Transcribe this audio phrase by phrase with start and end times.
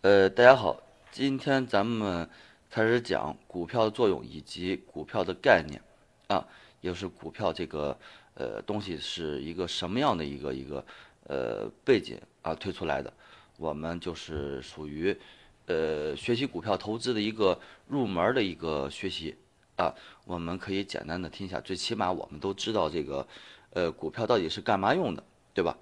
[0.00, 2.30] 呃，大家好，今天咱们
[2.70, 5.82] 开始讲股票的作用以及股票的概念
[6.28, 6.46] 啊，
[6.80, 7.98] 也就是股票这个
[8.34, 10.86] 呃东西是一个什么样的一个一个
[11.24, 13.12] 呃背景啊推出来的，
[13.56, 15.18] 我们就是属于
[15.66, 17.58] 呃学习股票投资的一个
[17.88, 19.36] 入门的一个学习
[19.74, 19.92] 啊，
[20.26, 23.26] 我们可以简单的听一下，最起码我们都知道这个
[23.70, 25.76] 呃股票到底是干嘛用的，对吧？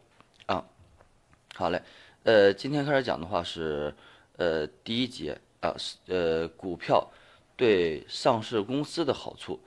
[0.46, 0.64] 啊，
[1.54, 1.82] 好嘞。
[2.26, 3.94] 呃，今天开始讲的话是，
[4.36, 7.08] 呃，第一节啊，是呃，股票
[7.56, 9.60] 对上市公司的好处。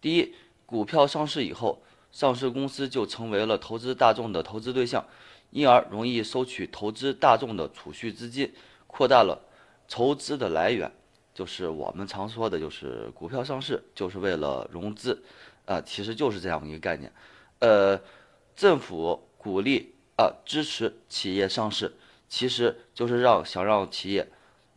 [0.00, 0.34] 第一，
[0.66, 5.06] 股票上市以后，上市公司就成为了投资大众的投资对象，
[5.52, 8.52] 因而容易收取投资大众的储蓄资金，
[8.88, 9.40] 扩大了
[9.86, 10.90] 筹资的来源。
[11.32, 15.22] 就是我们常说的，就是股票上市就是为了融资，
[15.66, 17.12] 啊，其实就是这样一个概念。
[17.60, 18.00] 呃，
[18.56, 19.91] 政府鼓励。
[20.16, 21.94] 啊，支持企业上市，
[22.28, 24.28] 其实就是让想让企业，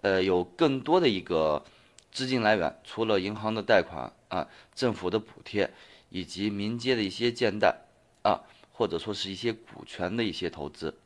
[0.01, 1.63] 呃，有更多的一个
[2.11, 5.71] 资金来源，除了银行的贷款啊，政府的补贴，
[6.09, 7.81] 以及民间的一些建贷
[8.23, 10.97] 啊，或者说是一些股权的一些投资。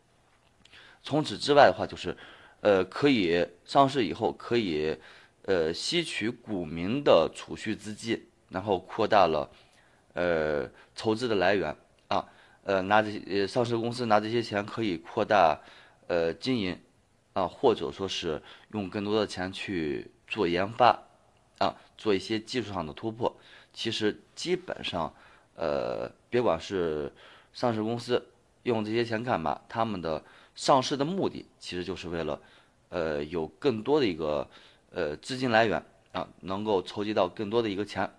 [1.03, 2.15] 除此之外的话，就是，
[2.61, 4.95] 呃，可以上市以后可以，
[5.43, 9.49] 呃，吸取股民的储蓄资金，然后扩大了，
[10.13, 11.75] 呃，筹资的来源。
[12.69, 15.59] 呃，拿这呃上市公司拿这些钱可以扩大
[16.05, 16.79] 呃经营
[17.33, 18.39] 啊，或者说是
[18.73, 21.01] 用更多的钱去做研发
[21.57, 23.35] 啊，做一些技术上的突破。
[23.73, 25.11] 其实基本上
[25.55, 27.11] 呃，别管是
[27.53, 28.23] 上市公司
[28.61, 32.39] 用这些钱干嘛，他们的上市的目的其实就是为了
[32.89, 34.47] 呃有更多的一个
[34.91, 38.11] 呃资金来源啊，能够筹集到更多的一个钱。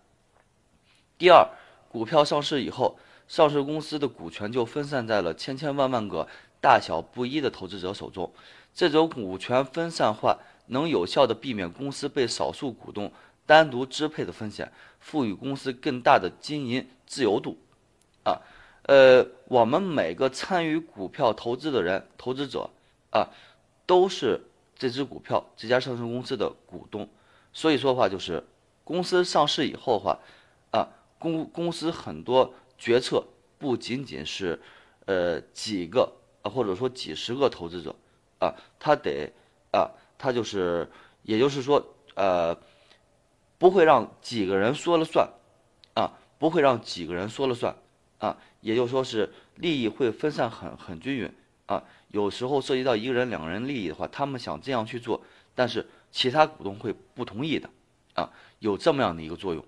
[1.16, 1.48] 第二，
[1.90, 2.98] 股票上市以后。
[3.28, 6.26] 上市公司的股权就分散在了千千万万个
[6.60, 8.32] 大小不一的投资者手中，
[8.74, 13.12] 这种股权分散化能有效的避免公司被少数股东
[13.46, 17.56] 单独支配的风险，赋予公司更大的经营自由度。
[18.24, 18.42] 啊，
[18.88, 22.68] 呃，我们每个参与股票投资的人、投资者
[23.12, 23.30] 啊，
[23.86, 24.40] 都是
[24.76, 27.08] 这只股票、这家上市公司的股东。
[27.52, 28.42] 所以说的话就是，
[28.82, 30.18] 公司上市以后的话，
[31.20, 32.52] 公公司很多。
[32.82, 33.22] 决策
[33.58, 34.58] 不仅仅是，
[35.04, 36.10] 呃几个
[36.40, 37.94] 啊，或者说几十个投资者，
[38.38, 39.30] 啊，他得
[39.70, 40.90] 啊，他就是，
[41.24, 42.58] 也就是说，呃，
[43.58, 45.28] 不会让几个人说了算，
[45.92, 47.76] 啊，不会让几个人说了算，
[48.16, 51.30] 啊，也就说是利益会分散很很均匀，
[51.66, 55.22] 啊，有时候涉及到一个人、两个人利益的话，他们想这样去做，
[55.54, 57.68] 但是其他股东会不同意的，
[58.14, 59.62] 啊，有这么样的一个作用，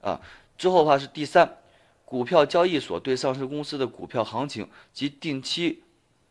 [0.00, 0.18] 啊，
[0.56, 1.58] 之后的话是第三。
[2.04, 5.82] 股票交易所对上市公司的股票行情及定期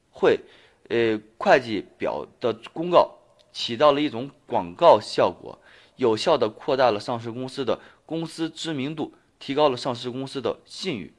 [0.10, 0.40] 会，
[0.88, 3.16] 呃，会计表的公告
[3.52, 5.60] 起到了一种广告效果，
[5.98, 11.14] 有效的扩大了上市公司的公司知名度，提高了上市公司的信誉。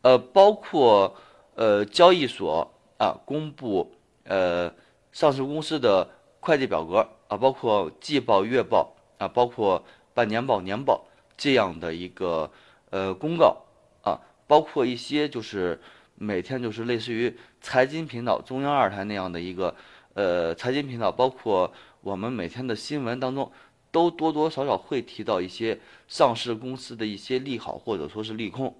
[0.00, 1.14] 呃，包括
[1.54, 3.92] 呃交易所啊公布
[4.24, 4.72] 呃
[5.12, 6.08] 上市公司的
[6.40, 9.84] 会计表格啊，包括季报、月报啊，包括
[10.14, 11.04] 半年报、年报
[11.38, 12.50] 这样的一个。
[12.90, 13.54] 呃，公告
[14.02, 15.78] 啊，包括一些就是
[16.14, 19.76] 每天就是类似于财经频道、中央二台那样的一个
[20.14, 23.52] 呃财经频道，包括我们每天的新闻当中，
[23.90, 28.74] 都多多少少会提到一些上市公司的一些利好或者说是利空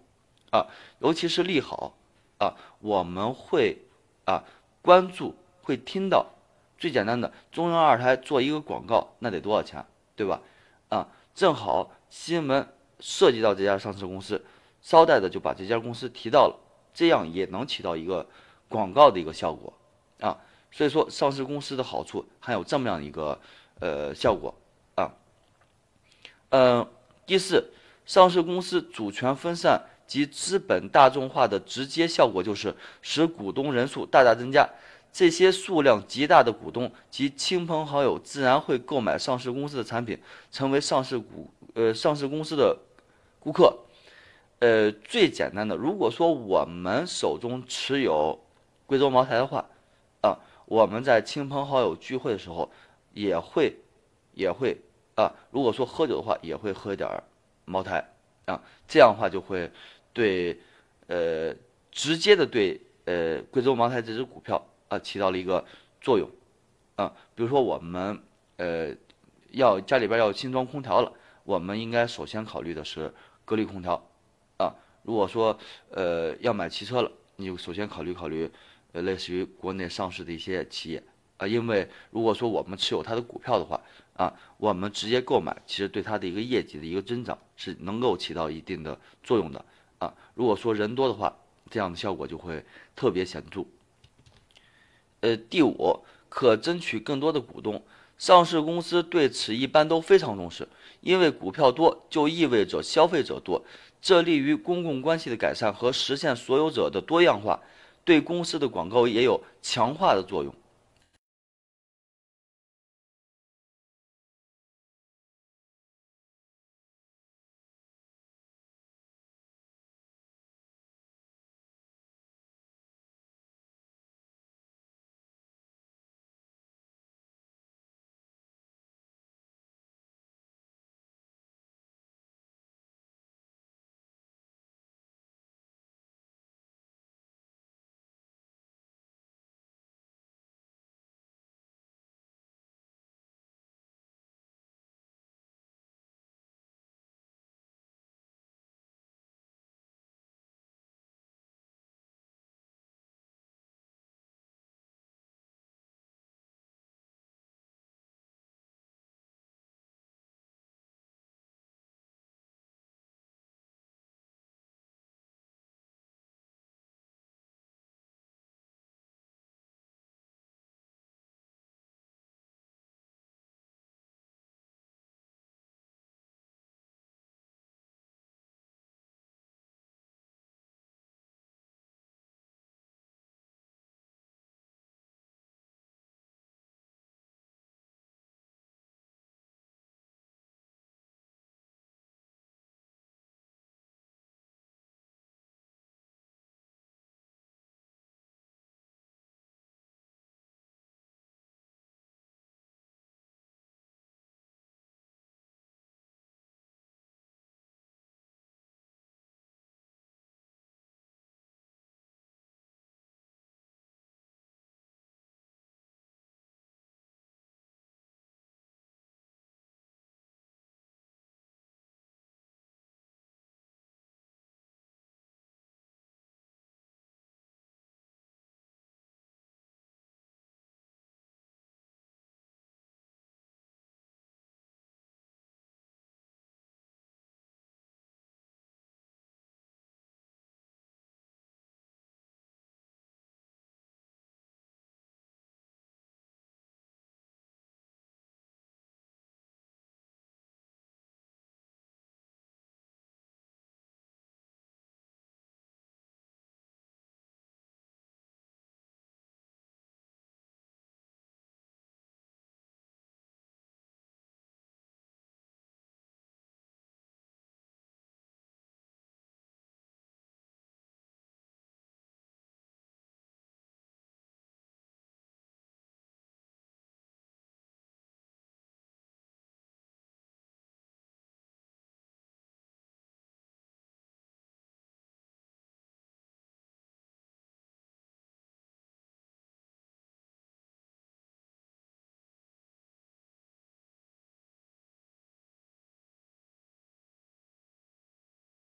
[0.52, 0.64] 啊，
[1.00, 1.92] 尤其是利好
[2.38, 3.76] 啊，我们会
[4.24, 4.42] 啊
[4.80, 6.24] 关注会听到
[6.78, 9.84] 最简单的中央二台做一个广告，那得多少钱，
[10.16, 10.40] 对吧？
[10.88, 12.66] 啊，正好新闻。
[13.00, 14.44] 涉及到这家上市公司，
[14.82, 16.58] 捎带的就把这家公司提到了，
[16.92, 18.26] 这样也能起到一个
[18.68, 19.72] 广告的一个效果
[20.18, 20.36] 啊。
[20.72, 23.38] 所以说，上市公司的好处还有这么样一个
[23.78, 24.52] 呃效果
[24.96, 25.14] 啊。
[26.48, 26.84] 嗯，
[27.24, 27.70] 第四，
[28.04, 34.68] 上市公司主权分散及资本大众化的直接效果就是使股东人数大大增加，
[35.18, 40.16] 这些数量极大的股东及亲朋好友自然会购买上市公司的产品，
[40.52, 42.78] 成为上市股呃上市公司的。
[43.40, 43.76] 顾客，
[44.60, 48.38] 呃，最简单的，如果说我们手中持有
[48.86, 49.68] 贵州茅台的话，
[50.20, 52.70] 啊，我们在亲朋好友聚会的时候，
[53.12, 53.74] 也会，
[54.34, 54.76] 也会
[55.16, 57.10] 啊，如果说喝酒的话，也会喝一点
[57.64, 58.08] 茅台，
[58.44, 59.68] 啊，这样的话就会
[60.12, 60.60] 对，
[61.08, 61.52] 呃，
[61.90, 65.64] 直接的对，呃，贵州茅台这只股票啊起到了一个
[66.00, 66.28] 作用，
[66.96, 68.20] 啊，比如说我们，
[68.56, 68.94] 呃，
[69.52, 71.12] 要家里边要新装空调了，
[71.44, 73.12] 我们应该首先考虑的是。
[73.48, 73.94] 格力空调，
[74.58, 74.74] 啊，
[75.04, 75.58] 如果说
[75.88, 78.50] 呃要买汽车了，你就首先考虑考虑，
[78.92, 81.02] 呃类似于国内上市的一些企业，
[81.38, 83.80] 啊，因为如果说我们持有它的股票的话
[84.18, 89.64] 啊，我们直接购买，其实对它的一个业绩的一个增长是能够起到一定的作用的
[89.98, 90.12] 啊。
[90.34, 91.34] 如果说人多的话，
[91.70, 92.62] 这样的效果就会
[92.94, 93.64] 特别显著。
[95.20, 97.82] 呃，第五，可争取更多的股东。
[98.16, 100.66] 上市公司对此一般都非常重视，
[101.00, 103.62] 因为股票多就意味着消费者多，
[104.02, 107.60] 这利于公共关系的改善和实现所有者的多样化，
[108.04, 110.52] 对公司的广告也有强化的作用。